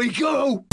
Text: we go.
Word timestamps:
we 0.00 0.08
go. 0.08 0.69